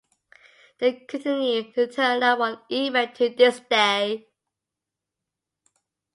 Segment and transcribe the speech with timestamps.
[0.79, 4.29] They continue to turn up on eBay to this day.